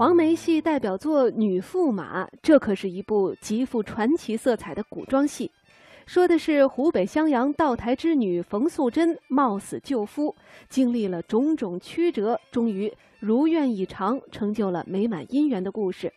[0.00, 5.50] 黄梅戏代表作《女驸马》，这可是一部极富传奇色彩的古装戏，
[6.06, 10.34] 说的是湖北襄阳道台之女冯素贞冒死救夫，
[10.70, 16.10] 经历了种种曲折，终于如愿以偿，成就了美满姻缘的故事。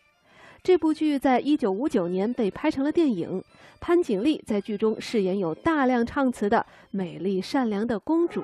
[0.62, 3.44] 这部剧在一九五九年被拍成了电影，
[3.82, 8.42] 潘景丽在剧中饰演有大量唱词的美丽善良的公主。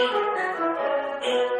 [0.00, 1.59] thank you.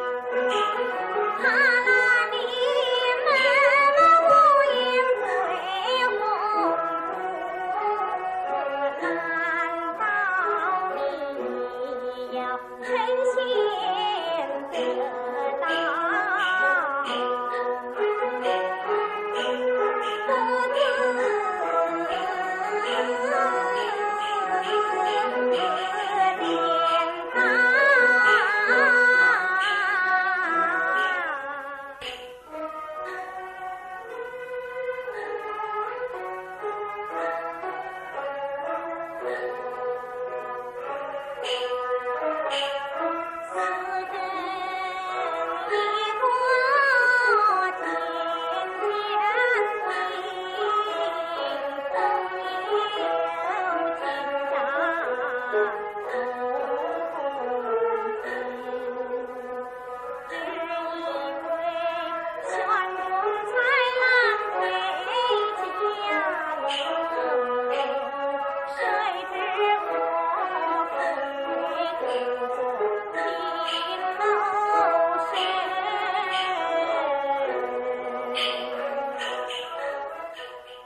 [39.30, 39.69] Amen.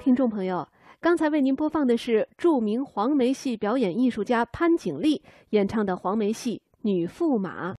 [0.00, 0.68] 听众朋友，
[1.00, 7.70] 刚才为您播放的是著名黄梅戏表演艺术家潘景丽演唱的黄梅戏《女驸马》。